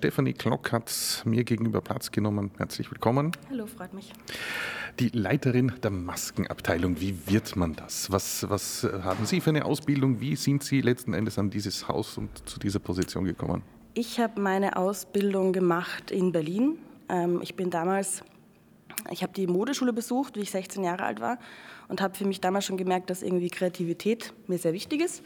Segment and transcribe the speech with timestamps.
[0.00, 2.52] Stefanie Klock hat mir gegenüber Platz genommen.
[2.56, 3.32] Herzlich willkommen.
[3.50, 4.14] Hallo, freut mich.
[4.98, 8.10] Die Leiterin der Maskenabteilung, wie wird man das?
[8.10, 10.18] Was, was haben Sie für eine Ausbildung?
[10.22, 13.60] Wie sind Sie letzten Endes an dieses Haus und zu dieser Position gekommen?
[13.92, 16.78] Ich habe meine Ausbildung gemacht in Berlin.
[17.10, 18.22] Ähm, ich bin damals,
[19.10, 21.38] ich habe die Modeschule besucht, wie ich 16 Jahre alt war
[21.88, 25.22] und habe für mich damals schon gemerkt, dass irgendwie Kreativität mir sehr wichtig ist.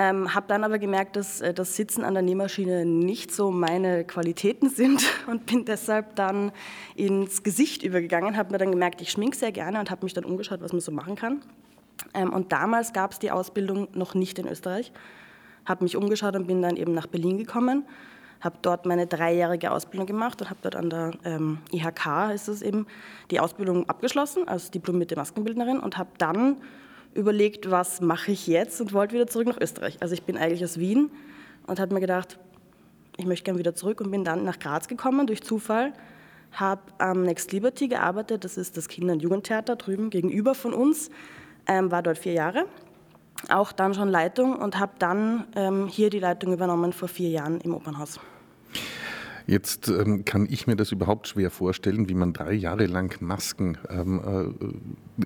[0.00, 4.02] Ähm, habe dann aber gemerkt, dass äh, das Sitzen an der Nähmaschine nicht so meine
[4.04, 6.52] Qualitäten sind und bin deshalb dann
[6.94, 10.24] ins Gesicht übergegangen, habe mir dann gemerkt, ich schminke sehr gerne und habe mich dann
[10.24, 11.42] umgeschaut, was man so machen kann.
[12.14, 14.90] Ähm, und damals gab es die Ausbildung noch nicht in Österreich,
[15.66, 17.84] habe mich umgeschaut und bin dann eben nach Berlin gekommen,
[18.40, 22.62] habe dort meine dreijährige Ausbildung gemacht und habe dort an der ähm, IHK, ist es
[22.62, 22.86] eben,
[23.30, 26.56] die Ausbildung abgeschlossen als diplomierte Maskenbildnerin und habe dann
[27.14, 29.98] überlegt, was mache ich jetzt und wollte wieder zurück nach Österreich.
[30.00, 31.10] Also ich bin eigentlich aus Wien
[31.66, 32.38] und habe mir gedacht,
[33.16, 35.92] ich möchte gerne wieder zurück und bin dann nach Graz gekommen durch Zufall,
[36.52, 41.10] habe am Next Liberty gearbeitet, das ist das Kinder- und Jugendtheater drüben gegenüber von uns,
[41.66, 42.66] ähm, war dort vier Jahre,
[43.48, 47.60] auch dann schon Leitung und habe dann ähm, hier die Leitung übernommen vor vier Jahren
[47.60, 48.18] im Opernhaus.
[49.50, 53.78] Jetzt ähm, kann ich mir das überhaupt schwer vorstellen, wie man drei Jahre lang Masken
[53.88, 54.54] ähm,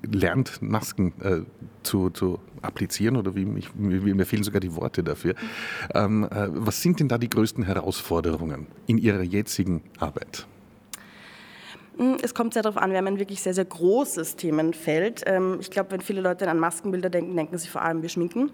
[0.03, 1.41] äh, lernt, Masken äh,
[1.83, 5.34] zu, zu, applizieren oder wie, ich, mir fehlen sogar die Worte dafür.
[5.95, 10.47] Ähm, äh, was sind denn da die größten Herausforderungen in Ihrer jetzigen Arbeit?
[11.98, 15.22] Hm, es kommt sehr darauf an, wir haben ein wirklich sehr, sehr großes Themenfeld.
[15.27, 18.48] Ähm, ich glaube, wenn viele Leute an Maskenbilder denken, denken sie vor allem, wir schminken.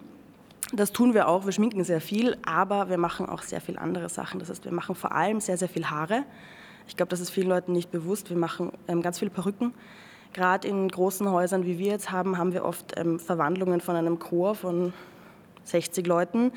[0.73, 1.47] Das tun wir auch.
[1.47, 4.39] Wir schminken sehr viel, aber wir machen auch sehr viel andere Sachen.
[4.39, 6.25] Das heißt, wir machen vor allem sehr, sehr viel Haare.
[6.87, 8.31] Ich glaube, das ist vielen Leuten nicht bewusst.
[8.31, 9.75] Wir machen ähm, ganz viele Perücken.
[10.33, 14.21] Gerade in großen Häusern, wie wir jetzt haben, haben wir oft ähm, Verwandlungen von einem
[14.21, 14.93] Chor von
[15.65, 16.53] 60 Leuten,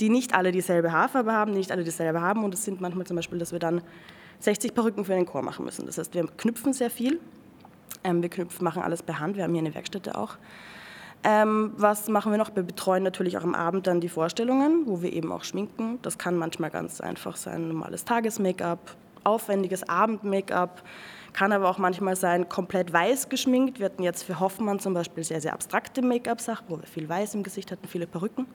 [0.00, 2.44] die nicht alle dieselbe Haarfarbe haben, die nicht alle dieselbe haben.
[2.44, 3.82] Und es sind manchmal zum Beispiel, dass wir dann
[4.40, 5.84] 60 Perücken für einen Chor machen müssen.
[5.84, 7.20] Das heißt, wir knüpfen sehr viel.
[8.02, 9.36] Ähm, wir knüpfen, machen alles per Hand.
[9.36, 10.36] Wir haben hier eine Werkstätte auch.
[11.24, 12.54] Ähm, was machen wir noch?
[12.54, 15.98] Wir betreuen natürlich auch am Abend dann die Vorstellungen, wo wir eben auch schminken.
[16.02, 20.82] Das kann manchmal ganz einfach sein, normales Tages-Make-up, aufwendiges Abend-Make-up,
[21.32, 23.78] kann aber auch manchmal sein, komplett weiß geschminkt.
[23.80, 27.34] Wir hatten jetzt für Hoffmann zum Beispiel sehr, sehr abstrakte Make-up-Sachen, wo wir viel Weiß
[27.34, 28.46] im Gesicht hatten, viele Perücken.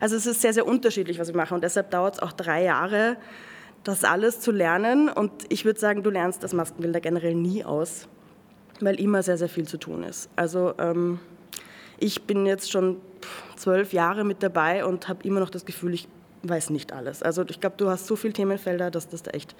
[0.00, 2.64] Also es ist sehr, sehr unterschiedlich, was wir machen und deshalb dauert es auch drei
[2.64, 3.16] Jahre,
[3.84, 5.08] das alles zu lernen.
[5.08, 8.08] Und ich würde sagen, du lernst das Maskenbilder generell nie aus,
[8.80, 10.28] weil immer sehr, sehr viel zu tun ist.
[10.36, 11.20] Also ähm,
[11.98, 12.98] ich bin jetzt schon
[13.56, 16.08] zwölf Jahre mit dabei und habe immer noch das Gefühl, ich
[16.42, 17.22] weiß nicht alles.
[17.22, 19.54] Also ich glaube, du hast so viele Themenfelder, dass das da echt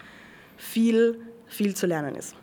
[0.57, 2.35] viel, viel zu lernen ist.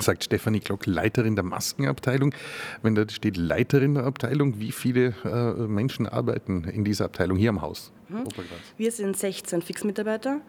[0.00, 2.34] Sagt Stefanie Glock, Leiterin der Maskenabteilung.
[2.82, 7.48] Wenn da steht Leiterin der Abteilung, wie viele äh, Menschen arbeiten in dieser Abteilung hier
[7.48, 7.90] am Haus?
[8.08, 8.24] Mhm.
[8.76, 10.40] Wir sind 16 Fixmitarbeiter.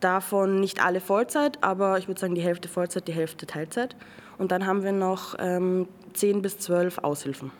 [0.00, 3.96] Davon nicht alle Vollzeit, aber ich würde sagen die Hälfte Vollzeit, die Hälfte Teilzeit.
[4.38, 7.50] Und dann haben wir noch ähm, 10 bis 12 Aushilfen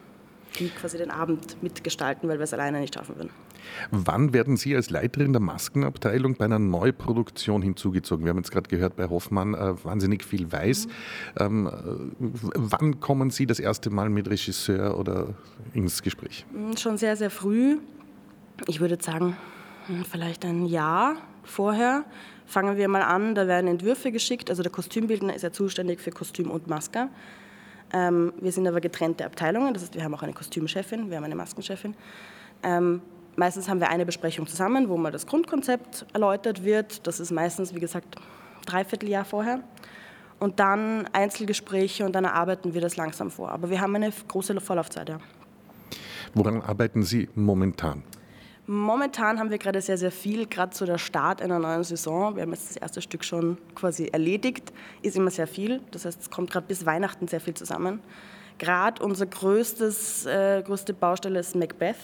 [0.59, 3.31] die quasi den Abend mitgestalten, weil wir es alleine nicht schaffen würden.
[3.91, 8.25] Wann werden Sie als Leiterin der Maskenabteilung bei einer Neuproduktion hinzugezogen?
[8.25, 10.87] Wir haben jetzt gerade gehört bei Hoffmann äh, wahnsinnig viel Weiß.
[10.87, 10.93] Mhm.
[11.39, 15.35] Ähm, äh, wann kommen Sie das erste Mal mit Regisseur oder
[15.75, 16.47] ins Gespräch?
[16.53, 17.79] Hm, schon sehr, sehr früh.
[18.67, 19.37] Ich würde sagen,
[19.87, 22.05] hm, vielleicht ein Jahr vorher.
[22.47, 24.49] Fangen wir mal an, da werden Entwürfe geschickt.
[24.49, 27.09] Also der Kostümbildner ist ja zuständig für Kostüm und Maske.
[27.93, 31.25] Ähm, wir sind aber getrennte Abteilungen, das heißt, wir haben auch eine Kostümchefin, wir haben
[31.25, 31.95] eine Maskenchefin.
[32.63, 33.01] Ähm,
[33.37, 37.07] meistens haben wir eine Besprechung zusammen, wo mal das Grundkonzept erläutert wird.
[37.07, 38.17] Das ist meistens, wie gesagt,
[38.67, 39.61] dreiviertel Jahr vorher.
[40.39, 43.51] Und dann Einzelgespräche und dann erarbeiten wir das langsam vor.
[43.51, 45.19] Aber wir haben eine große Vorlaufzeit, ja.
[46.35, 48.03] Woran arbeiten Sie momentan?
[48.71, 52.37] Momentan haben wir gerade sehr, sehr viel, gerade zu der Start einer neuen Saison.
[52.37, 55.81] Wir haben jetzt das erste Stück schon quasi erledigt, ist immer sehr viel.
[55.91, 58.01] Das heißt, es kommt gerade bis Weihnachten sehr viel zusammen.
[58.59, 61.97] Gerade unser größtes, äh, größte Baustelle ist Macbeth.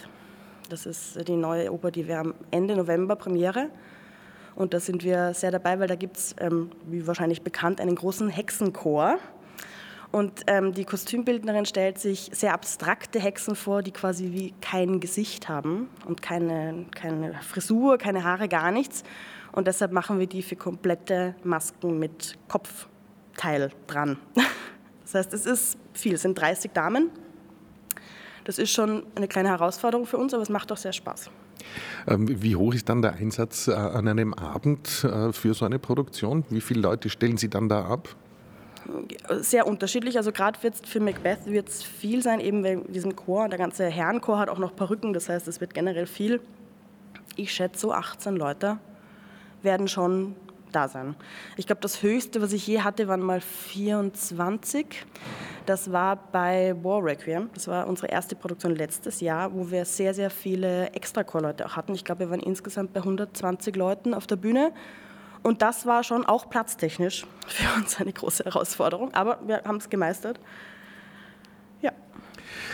[0.70, 3.68] Das ist die neue Oper, die wir am Ende November Premiere.
[4.54, 7.94] Und da sind wir sehr dabei, weil da gibt es, ähm, wie wahrscheinlich bekannt, einen
[7.94, 9.18] großen Hexenchor.
[10.14, 15.48] Und ähm, die Kostümbildnerin stellt sich sehr abstrakte Hexen vor, die quasi wie kein Gesicht
[15.48, 19.02] haben und keine, keine Frisur, keine Haare, gar nichts.
[19.50, 24.16] Und deshalb machen wir die für komplette Masken mit Kopfteil dran.
[25.02, 27.10] Das heißt, es ist viel, es sind 30 Damen.
[28.44, 31.30] Das ist schon eine kleine Herausforderung für uns, aber es macht auch sehr Spaß.
[32.06, 35.78] Ähm, wie hoch ist dann der Einsatz äh, an einem Abend äh, für so eine
[35.78, 36.44] Produktion?
[36.50, 38.16] Wie viele Leute stellen Sie dann da ab?
[39.40, 40.16] Sehr unterschiedlich.
[40.16, 43.48] Also gerade für Macbeth wird es viel sein, eben wegen diesem Chor.
[43.48, 46.40] Der ganze Herrenchor hat auch noch Perücken, das heißt, es wird generell viel.
[47.36, 48.78] Ich schätze so 18 Leute
[49.64, 50.36] werden schon
[50.70, 51.16] da sein.
[51.56, 55.06] Ich glaube, das Höchste, was ich je hatte, waren mal 24.
[55.66, 57.48] Das war bei War Requiem.
[57.54, 61.94] Das war unsere erste Produktion letztes Jahr, wo wir sehr, sehr viele Extra-Chor-Leute auch hatten.
[61.94, 64.72] Ich glaube, wir waren insgesamt bei 120 Leuten auf der Bühne.
[65.44, 69.12] Und das war schon auch platztechnisch für uns eine große Herausforderung.
[69.12, 70.40] Aber wir haben es gemeistert.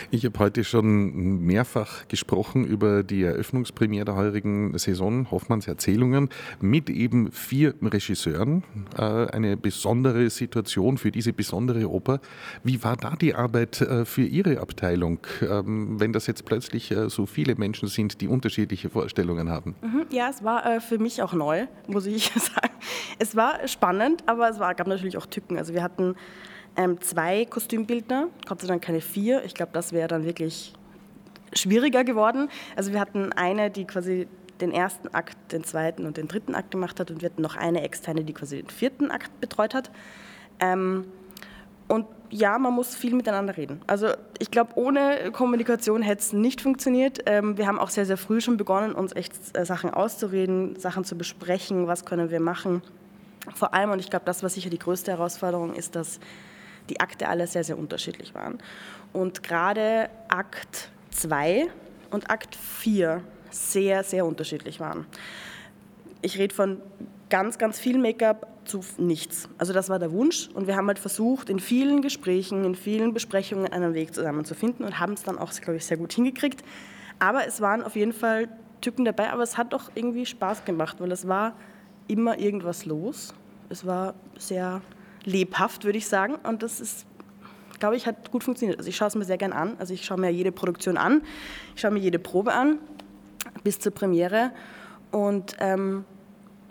[0.09, 6.29] Ich habe heute schon mehrfach gesprochen über die Eröffnungspremiere der heurigen Saison Hoffmanns Erzählungen
[6.59, 8.63] mit eben vier Regisseuren.
[8.97, 12.19] Äh, eine besondere Situation für diese besondere Oper.
[12.63, 17.09] Wie war da die Arbeit äh, für Ihre Abteilung, ähm, wenn das jetzt plötzlich äh,
[17.09, 19.75] so viele Menschen sind, die unterschiedliche Vorstellungen haben?
[19.81, 22.73] Mhm, ja, es war für mich auch neu, muss ich sagen.
[23.19, 25.57] Es war spannend, aber es war, gab natürlich auch Tücken.
[25.57, 26.15] Also wir hatten
[26.75, 29.43] ähm, zwei Kostümbildner, Gott sei Dank keine vier.
[29.43, 30.73] Ich glaube, das wäre dann wirklich
[31.53, 32.49] schwieriger geworden.
[32.75, 34.27] Also wir hatten eine, die quasi
[34.61, 37.55] den ersten Akt, den zweiten und den dritten Akt gemacht hat und wir hatten noch
[37.55, 39.91] eine externe, die quasi den vierten Akt betreut hat.
[40.59, 41.05] Ähm,
[41.87, 43.81] und ja, man muss viel miteinander reden.
[43.85, 44.07] Also
[44.39, 47.19] ich glaube, ohne Kommunikation hätte es nicht funktioniert.
[47.25, 51.03] Ähm, wir haben auch sehr, sehr früh schon begonnen, uns echt äh, Sachen auszureden, Sachen
[51.03, 52.81] zu besprechen, was können wir machen.
[53.55, 56.19] Vor allem, und ich glaube, das, was sicher die größte Herausforderung ist, dass
[56.91, 58.59] die Akte alle sehr, sehr unterschiedlich waren.
[59.13, 61.67] Und gerade Akt 2
[62.11, 65.05] und Akt 4 sehr, sehr unterschiedlich waren.
[66.21, 66.81] Ich rede von
[67.29, 69.49] ganz, ganz viel Make-up zu nichts.
[69.57, 73.13] Also das war der Wunsch und wir haben halt versucht, in vielen Gesprächen, in vielen
[73.13, 76.13] Besprechungen einen Weg zusammen zu finden und haben es dann auch, glaube ich, sehr gut
[76.13, 76.63] hingekriegt.
[77.19, 78.49] Aber es waren auf jeden Fall
[78.81, 81.55] Tücken dabei, aber es hat doch irgendwie Spaß gemacht, weil es war
[82.07, 83.33] immer irgendwas los.
[83.69, 84.81] Es war sehr
[85.23, 86.35] lebhaft, würde ich sagen.
[86.35, 87.05] Und das ist,
[87.79, 88.77] glaube ich, hat gut funktioniert.
[88.77, 89.75] Also ich schaue es mir sehr gern an.
[89.79, 91.21] Also ich schaue mir jede Produktion an,
[91.75, 92.79] ich schaue mir jede Probe an,
[93.63, 94.51] bis zur Premiere.
[95.11, 96.05] Und ähm,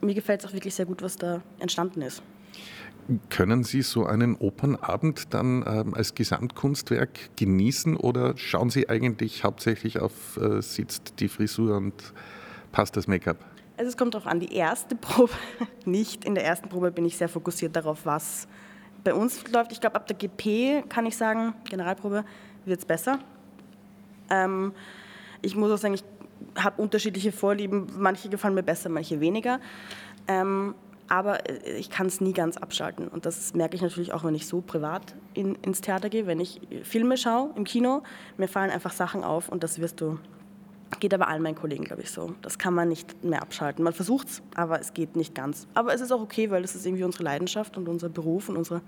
[0.00, 2.22] mir gefällt es auch wirklich sehr gut, was da entstanden ist.
[3.28, 9.98] Können Sie so einen Opernabend dann ähm, als Gesamtkunstwerk genießen oder schauen Sie eigentlich hauptsächlich
[9.98, 11.94] auf, äh, sitzt die Frisur und
[12.70, 13.44] passt das Make-up?
[13.80, 15.32] Also es kommt darauf an, die erste Probe
[15.86, 16.26] nicht.
[16.26, 18.46] In der ersten Probe bin ich sehr fokussiert darauf, was
[19.02, 19.72] bei uns läuft.
[19.72, 22.26] Ich glaube, ab der GP kann ich sagen, Generalprobe,
[22.66, 23.20] wird es besser.
[24.28, 24.74] Ähm,
[25.40, 26.04] ich muss auch sagen, ich
[26.62, 27.86] habe unterschiedliche Vorlieben.
[27.96, 29.60] Manche gefallen mir besser, manche weniger.
[30.28, 30.74] Ähm,
[31.08, 33.08] aber ich kann es nie ganz abschalten.
[33.08, 36.38] Und das merke ich natürlich auch, wenn ich so privat in, ins Theater gehe, wenn
[36.38, 38.02] ich Filme schaue im Kino.
[38.36, 40.18] Mir fallen einfach Sachen auf und das wirst du
[40.98, 42.34] Geht aber allen meinen Kollegen, glaube ich, so.
[42.42, 43.84] Das kann man nicht mehr abschalten.
[43.84, 45.66] Man versucht es, aber es geht nicht ganz.
[45.72, 48.56] Aber es ist auch okay, weil es ist irgendwie unsere Leidenschaft und unser Beruf und
[48.56, 48.82] unsere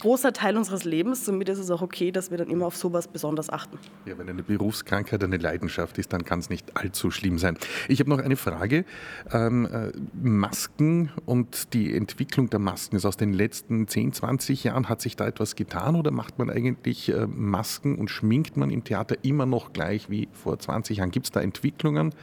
[0.00, 1.24] großer Teil unseres Lebens.
[1.24, 3.78] Somit ist es auch okay, dass wir dann immer auf sowas besonders achten.
[4.06, 7.56] Ja, wenn eine Berufskrankheit eine Leidenschaft ist, dann kann es nicht allzu schlimm sein.
[7.88, 8.84] Ich habe noch eine Frage.
[9.32, 14.88] Ähm, äh, Masken und die Entwicklung der Masken ist aus den letzten 10, 20 Jahren.
[14.88, 18.84] Hat sich da etwas getan oder macht man eigentlich äh, Masken und schminkt man im
[18.84, 21.10] Theater immer noch gleich wie vor 20 Jahren?
[21.10, 22.14] Gibt es da Entwicklungen?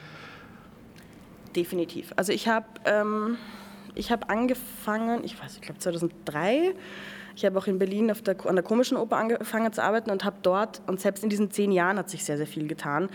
[1.54, 2.12] Definitiv.
[2.16, 3.36] Also ich habe ähm,
[3.98, 6.74] hab angefangen, ich weiß, ich glaube 2003
[7.38, 10.38] ich habe auch in Berlin der, an der Komischen Oper angefangen zu arbeiten und habe
[10.42, 13.08] dort, und selbst in diesen zehn Jahren hat sich sehr, sehr viel getan.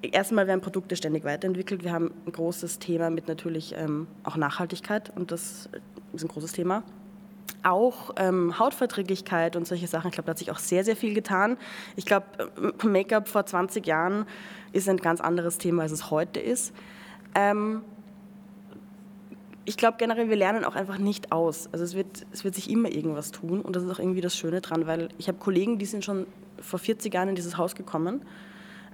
[0.00, 1.84] Erstmal werden Produkte ständig weiterentwickelt.
[1.84, 5.68] Wir haben ein großes Thema mit natürlich ähm, auch Nachhaltigkeit und das
[6.14, 6.84] ist ein großes Thema.
[7.62, 11.12] Auch ähm, Hautverträglichkeit und solche Sachen, ich glaube, da hat sich auch sehr, sehr viel
[11.12, 11.58] getan.
[11.96, 12.24] Ich glaube,
[12.82, 14.24] Make-up vor 20 Jahren
[14.72, 16.72] ist ein ganz anderes Thema, als es heute ist.
[17.34, 17.82] Ähm,
[19.64, 21.68] ich glaube generell, wir lernen auch einfach nicht aus.
[21.72, 24.36] Also es wird, es wird sich immer irgendwas tun und das ist auch irgendwie das
[24.36, 26.26] Schöne dran, weil ich habe Kollegen, die sind schon
[26.60, 28.22] vor 40 Jahren in dieses Haus gekommen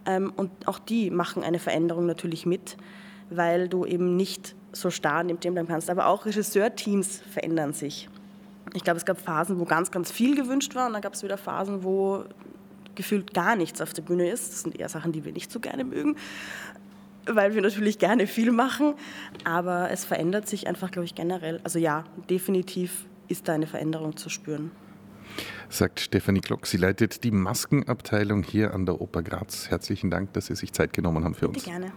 [0.07, 2.77] ähm, und auch die machen eine Veränderung natürlich mit,
[3.31, 5.89] weil du eben nicht so starr neben dem bleiben kannst.
[5.89, 8.09] Aber auch Regisseurteams verändern sich.
[8.75, 11.23] Ich glaube, es gab Phasen, wo ganz, ganz viel gewünscht war und dann gab es
[11.23, 12.25] wieder Phasen, wo
[12.95, 14.53] gefühlt gar nichts auf der Bühne ist.
[14.53, 16.17] Das sind eher Sachen, die wir nicht so gerne mögen
[17.27, 18.95] weil wir natürlich gerne viel machen,
[19.45, 21.61] aber es verändert sich einfach, glaube ich, generell.
[21.65, 24.71] Also ja, definitiv ist da eine Veränderung zu spüren.
[25.69, 26.67] Sagt Stefanie Glock.
[26.67, 29.69] Sie leitet die Maskenabteilung hier an der Oper Graz.
[29.69, 31.59] Herzlichen Dank, dass Sie sich Zeit genommen haben für uns.
[31.59, 31.93] Bitte gerne.